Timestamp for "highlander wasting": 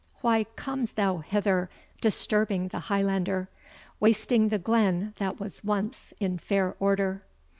2.89-4.49